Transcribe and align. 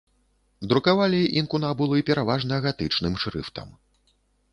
Друкавалі 0.69 1.19
інкунабулы 1.41 1.97
пераважна 2.09 2.57
гатычным 2.67 3.13
шрыфтам. 3.25 3.69